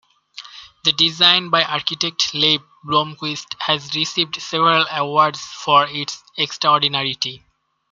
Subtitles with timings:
[0.83, 7.43] The design, by architect Leif Blomquist, has received several awards for its extraordinarity.